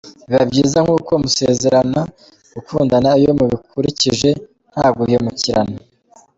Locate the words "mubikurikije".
3.37-4.29